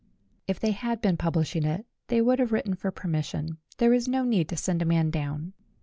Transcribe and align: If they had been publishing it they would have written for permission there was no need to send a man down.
If 0.47 0.59
they 0.59 0.71
had 0.71 0.99
been 0.99 1.15
publishing 1.15 1.63
it 1.63 1.85
they 2.07 2.21
would 2.23 2.39
have 2.39 2.51
written 2.51 2.73
for 2.73 2.89
permission 2.89 3.59
there 3.77 3.91
was 3.91 4.07
no 4.07 4.23
need 4.23 4.49
to 4.49 4.57
send 4.57 4.81
a 4.81 4.85
man 4.85 5.11
down. 5.11 5.53